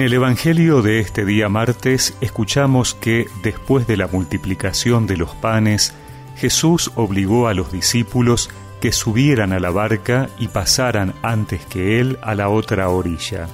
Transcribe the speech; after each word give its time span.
En 0.00 0.06
el 0.06 0.14
Evangelio 0.14 0.80
de 0.80 0.98
este 0.98 1.26
día 1.26 1.50
martes 1.50 2.16
escuchamos 2.22 2.94
que 2.94 3.26
después 3.42 3.86
de 3.86 3.98
la 3.98 4.06
multiplicación 4.06 5.06
de 5.06 5.18
los 5.18 5.34
panes, 5.34 5.92
Jesús 6.36 6.90
obligó 6.94 7.48
a 7.48 7.52
los 7.52 7.70
discípulos 7.70 8.48
que 8.80 8.92
subieran 8.92 9.52
a 9.52 9.60
la 9.60 9.68
barca 9.68 10.30
y 10.38 10.48
pasaran 10.48 11.12
antes 11.20 11.66
que 11.66 12.00
él 12.00 12.18
a 12.22 12.34
la 12.34 12.48
otra 12.48 12.88
orilla, 12.88 13.46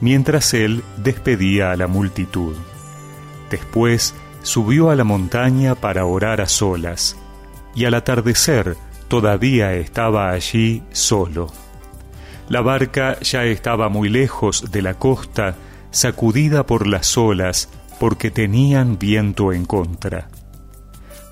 mientras 0.00 0.54
él 0.54 0.82
despedía 0.96 1.70
a 1.70 1.76
la 1.76 1.86
multitud. 1.86 2.56
Después 3.48 4.12
subió 4.42 4.90
a 4.90 4.96
la 4.96 5.04
montaña 5.04 5.76
para 5.76 6.04
orar 6.04 6.40
a 6.40 6.48
solas, 6.48 7.16
y 7.76 7.84
al 7.84 7.94
atardecer 7.94 8.76
todavía 9.06 9.72
estaba 9.74 10.30
allí 10.32 10.82
solo. 10.90 11.46
La 12.48 12.60
barca 12.60 13.20
ya 13.20 13.44
estaba 13.44 13.88
muy 13.88 14.08
lejos 14.08 14.72
de 14.72 14.82
la 14.82 14.94
costa, 14.94 15.54
sacudida 15.96 16.66
por 16.66 16.86
las 16.86 17.16
olas, 17.16 17.70
porque 17.98 18.30
tenían 18.30 18.98
viento 18.98 19.54
en 19.54 19.64
contra. 19.64 20.28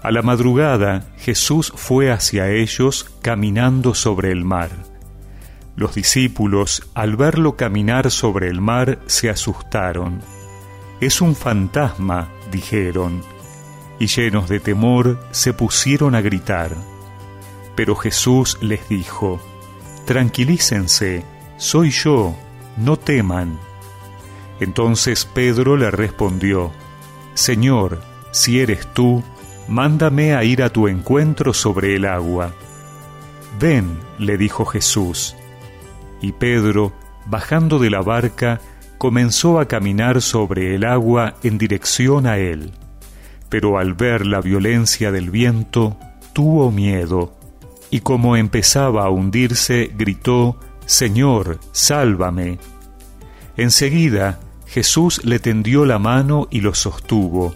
A 0.02 0.10
la 0.10 0.22
madrugada 0.22 1.04
Jesús 1.18 1.70
fue 1.76 2.10
hacia 2.10 2.50
ellos 2.50 3.10
caminando 3.20 3.94
sobre 3.94 4.32
el 4.32 4.42
mar. 4.46 4.70
Los 5.76 5.94
discípulos, 5.94 6.88
al 6.94 7.14
verlo 7.16 7.56
caminar 7.56 8.10
sobre 8.10 8.48
el 8.48 8.62
mar, 8.62 9.00
se 9.04 9.28
asustaron. 9.28 10.22
Es 10.98 11.20
un 11.20 11.36
fantasma, 11.36 12.30
dijeron, 12.50 13.20
y 13.98 14.06
llenos 14.06 14.48
de 14.48 14.60
temor 14.60 15.22
se 15.30 15.52
pusieron 15.52 16.14
a 16.14 16.22
gritar. 16.22 16.74
Pero 17.76 17.96
Jesús 17.96 18.56
les 18.62 18.88
dijo, 18.88 19.42
Tranquilícense, 20.06 21.22
soy 21.58 21.90
yo, 21.90 22.34
no 22.78 22.96
teman. 22.96 23.58
Entonces 24.60 25.24
Pedro 25.24 25.76
le 25.76 25.90
respondió, 25.90 26.72
Señor, 27.34 28.00
si 28.30 28.60
eres 28.60 28.86
tú, 28.94 29.22
mándame 29.68 30.34
a 30.34 30.44
ir 30.44 30.62
a 30.62 30.70
tu 30.70 30.88
encuentro 30.88 31.52
sobre 31.52 31.96
el 31.96 32.04
agua. 32.04 32.52
Ven, 33.58 33.98
le 34.18 34.36
dijo 34.36 34.64
Jesús. 34.64 35.36
Y 36.20 36.32
Pedro, 36.32 36.92
bajando 37.26 37.78
de 37.78 37.90
la 37.90 38.00
barca, 38.00 38.60
comenzó 38.98 39.58
a 39.60 39.66
caminar 39.66 40.22
sobre 40.22 40.74
el 40.74 40.84
agua 40.84 41.34
en 41.42 41.58
dirección 41.58 42.26
a 42.26 42.38
él. 42.38 42.72
Pero 43.48 43.78
al 43.78 43.94
ver 43.94 44.26
la 44.26 44.40
violencia 44.40 45.12
del 45.12 45.30
viento, 45.30 45.96
tuvo 46.32 46.70
miedo 46.70 47.34
y 47.94 48.00
como 48.00 48.36
empezaba 48.36 49.04
a 49.04 49.08
hundirse, 49.08 49.88
gritó, 49.96 50.58
Señor, 50.84 51.60
sálvame. 51.70 52.58
Enseguida 53.56 54.40
Jesús 54.74 55.24
le 55.24 55.38
tendió 55.38 55.86
la 55.86 56.00
mano 56.00 56.48
y 56.50 56.60
lo 56.60 56.74
sostuvo, 56.74 57.54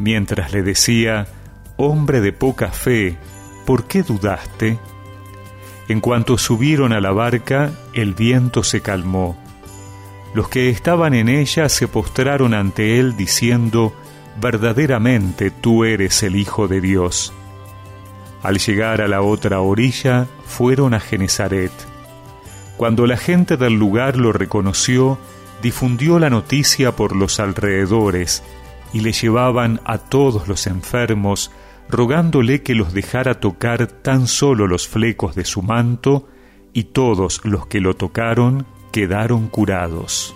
mientras 0.00 0.52
le 0.52 0.64
decía, 0.64 1.28
Hombre 1.76 2.20
de 2.20 2.32
poca 2.32 2.72
fe, 2.72 3.16
¿por 3.64 3.86
qué 3.86 4.02
dudaste? 4.02 4.76
En 5.86 6.00
cuanto 6.00 6.36
subieron 6.36 6.92
a 6.92 7.00
la 7.00 7.12
barca, 7.12 7.70
el 7.94 8.12
viento 8.12 8.64
se 8.64 8.80
calmó. 8.80 9.38
Los 10.34 10.48
que 10.48 10.68
estaban 10.68 11.14
en 11.14 11.28
ella 11.28 11.68
se 11.68 11.86
postraron 11.86 12.54
ante 12.54 12.98
él 12.98 13.16
diciendo, 13.16 13.94
Verdaderamente 14.40 15.52
tú 15.52 15.84
eres 15.84 16.24
el 16.24 16.34
Hijo 16.34 16.66
de 16.66 16.80
Dios. 16.80 17.32
Al 18.42 18.58
llegar 18.58 19.00
a 19.00 19.06
la 19.06 19.22
otra 19.22 19.60
orilla, 19.60 20.26
fueron 20.44 20.92
a 20.92 20.98
Genezaret. 20.98 21.70
Cuando 22.76 23.06
la 23.06 23.16
gente 23.16 23.56
del 23.56 23.74
lugar 23.74 24.16
lo 24.16 24.32
reconoció, 24.32 25.20
difundió 25.62 26.18
la 26.18 26.30
noticia 26.30 26.94
por 26.94 27.16
los 27.16 27.40
alrededores 27.40 28.42
y 28.92 29.00
le 29.00 29.12
llevaban 29.12 29.80
a 29.84 29.98
todos 29.98 30.48
los 30.48 30.66
enfermos, 30.66 31.50
rogándole 31.88 32.62
que 32.62 32.74
los 32.74 32.92
dejara 32.92 33.40
tocar 33.40 33.86
tan 33.86 34.26
solo 34.26 34.66
los 34.66 34.88
flecos 34.88 35.34
de 35.34 35.44
su 35.44 35.62
manto, 35.62 36.28
y 36.72 36.84
todos 36.84 37.40
los 37.44 37.66
que 37.66 37.80
lo 37.80 37.94
tocaron 37.94 38.66
quedaron 38.92 39.48
curados. 39.48 40.34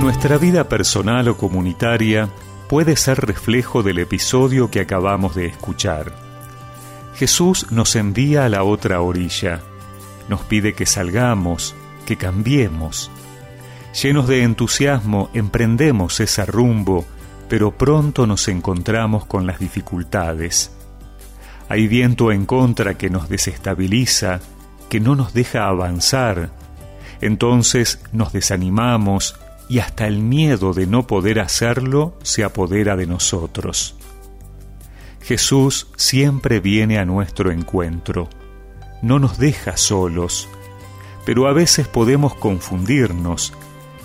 Nuestra 0.00 0.36
vida 0.36 0.68
personal 0.68 1.28
o 1.28 1.36
comunitaria 1.36 2.28
puede 2.68 2.96
ser 2.96 3.20
reflejo 3.20 3.84
del 3.84 4.00
episodio 4.00 4.68
que 4.68 4.80
acabamos 4.80 5.36
de 5.36 5.46
escuchar. 5.46 6.31
Jesús 7.14 7.66
nos 7.70 7.96
envía 7.96 8.44
a 8.44 8.48
la 8.48 8.64
otra 8.64 9.00
orilla, 9.00 9.60
nos 10.28 10.40
pide 10.42 10.74
que 10.74 10.86
salgamos, 10.86 11.74
que 12.06 12.16
cambiemos. 12.16 13.10
Llenos 14.00 14.26
de 14.26 14.42
entusiasmo 14.42 15.30
emprendemos 15.34 16.20
ese 16.20 16.46
rumbo, 16.46 17.04
pero 17.48 17.72
pronto 17.72 18.26
nos 18.26 18.48
encontramos 18.48 19.26
con 19.26 19.46
las 19.46 19.58
dificultades. 19.58 20.72
Hay 21.68 21.86
viento 21.86 22.32
en 22.32 22.46
contra 22.46 22.94
que 22.94 23.10
nos 23.10 23.28
desestabiliza, 23.28 24.40
que 24.88 25.00
no 25.00 25.14
nos 25.14 25.34
deja 25.34 25.66
avanzar. 25.66 26.50
Entonces 27.20 28.00
nos 28.12 28.32
desanimamos, 28.32 29.36
y 29.68 29.78
hasta 29.78 30.06
el 30.06 30.18
miedo 30.18 30.74
de 30.74 30.86
no 30.86 31.06
poder 31.06 31.40
hacerlo 31.40 32.14
se 32.22 32.44
apodera 32.44 32.96
de 32.96 33.06
nosotros. 33.06 33.96
Jesús 35.22 35.86
siempre 35.96 36.58
viene 36.58 36.98
a 36.98 37.04
nuestro 37.04 37.52
encuentro, 37.52 38.28
no 39.02 39.20
nos 39.20 39.38
deja 39.38 39.76
solos, 39.76 40.48
pero 41.24 41.46
a 41.46 41.52
veces 41.52 41.86
podemos 41.86 42.34
confundirnos, 42.34 43.52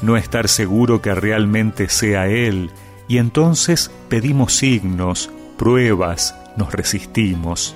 no 0.04 0.16
estar 0.16 0.48
seguro 0.48 1.02
que 1.02 1.16
realmente 1.16 1.90
sea 1.90 2.28
Él, 2.28 2.70
y 3.08 3.18
entonces 3.18 3.90
pedimos 4.10 4.54
signos, 4.54 5.32
pruebas, 5.58 6.36
nos 6.56 6.72
resistimos. 6.72 7.76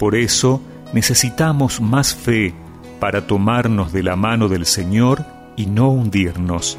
Por 0.00 0.16
eso 0.16 0.60
necesitamos 0.92 1.80
más 1.80 2.14
fe 2.14 2.54
para 2.98 3.28
tomarnos 3.28 3.92
de 3.92 4.02
la 4.02 4.16
mano 4.16 4.48
del 4.48 4.66
Señor 4.66 5.24
y 5.56 5.66
no 5.66 5.90
hundirnos. 5.90 6.76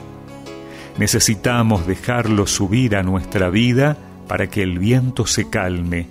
Necesitamos 0.97 1.87
dejarlo 1.87 2.47
subir 2.47 2.97
a 2.97 3.03
nuestra 3.03 3.49
vida 3.49 3.97
para 4.27 4.47
que 4.47 4.63
el 4.63 4.79
viento 4.79 5.25
se 5.25 5.49
calme. 5.49 6.07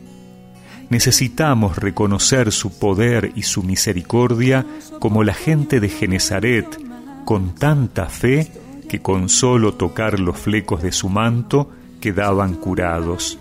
Necesitamos 0.89 1.77
reconocer 1.77 2.53
su 2.53 2.79
poder 2.79 3.33
y 3.35 3.43
su 3.43 3.63
misericordia 3.63 4.65
como 5.01 5.25
la 5.25 5.35
gente 5.35 5.81
de 5.81 5.89
Genezaret, 5.89 6.81
con 7.25 7.55
tanta 7.55 8.07
fe 8.07 8.51
que 8.89 9.01
con 9.01 9.29
solo 9.29 9.75
tocar 9.75 10.21
los 10.21 10.39
flecos 10.39 10.83
de 10.83 10.93
su 10.93 11.09
manto 11.09 11.71
quedaban 12.01 12.55
curados. 12.55 13.39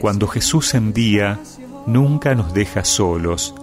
Cuando 0.00 0.26
Jesús 0.26 0.74
envía, 0.74 1.38
nunca 1.86 2.34
nos 2.34 2.52
deja 2.52 2.84
solos, 2.84 3.54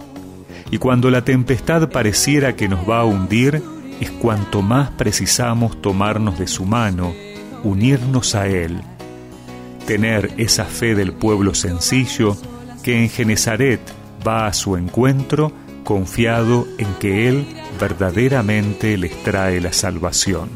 y 0.70 0.78
cuando 0.78 1.10
la 1.10 1.22
tempestad 1.24 1.90
pareciera 1.90 2.56
que 2.56 2.68
nos 2.68 2.88
va 2.88 3.00
a 3.00 3.04
hundir, 3.04 3.62
es 4.00 4.10
cuanto 4.10 4.62
más 4.62 4.90
precisamos 4.90 5.80
tomarnos 5.80 6.38
de 6.38 6.46
su 6.46 6.64
mano, 6.64 7.12
unirnos 7.62 8.34
a 8.34 8.48
Él, 8.48 8.80
tener 9.86 10.32
esa 10.36 10.64
fe 10.64 10.94
del 10.94 11.12
pueblo 11.12 11.54
sencillo 11.54 12.36
que 12.82 13.02
en 13.02 13.08
Genezaret 13.08 13.80
va 14.26 14.46
a 14.46 14.52
su 14.52 14.76
encuentro 14.76 15.52
confiado 15.84 16.66
en 16.78 16.92
que 16.94 17.28
Él 17.28 17.46
verdaderamente 17.78 18.96
les 18.96 19.22
trae 19.22 19.60
la 19.60 19.72
salvación. 19.72 20.50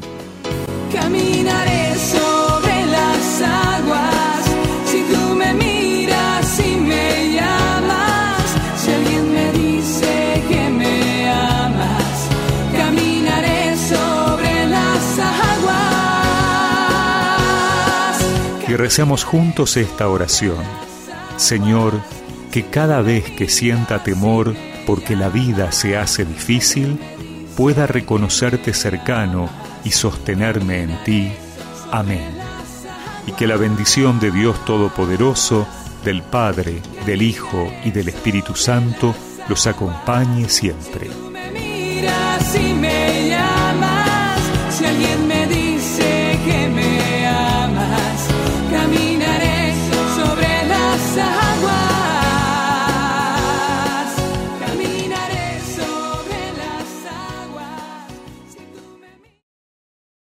Y 18.69 18.77
recemos 18.77 19.25
juntos 19.25 19.77
esta 19.77 20.09
oración. 20.09 20.63
Señor, 21.37 22.01
que 22.53 22.67
cada 22.67 23.01
vez 23.01 23.31
que 23.31 23.49
sienta 23.49 24.05
temor 24.05 24.55
porque 24.87 25.17
la 25.17 25.29
vida 25.29 25.73
se 25.73 25.97
hace 25.97 26.25
difícil, 26.25 27.01
pueda 27.57 27.87
reconocerte 27.87 28.75
cercano 28.75 29.49
y 29.85 29.91
sostenerme 29.91 30.83
en 30.83 31.05
ti. 31.05 31.33
Amén. 31.91 32.29
Y 33.27 33.33
que 33.33 33.47
la 33.47 33.57
bendición 33.57 34.21
de 34.21 34.31
Dios 34.31 34.65
Todopoderoso, 34.65 35.67
del 36.05 36.23
Padre, 36.23 36.81
del 37.07 37.23
Hijo 37.23 37.73
y 37.85 37.91
del 37.91 38.09
Espíritu 38.09 38.55
Santo 38.55 39.15
los 39.49 39.67
acompañe 39.67 40.49
siempre. 40.49 41.28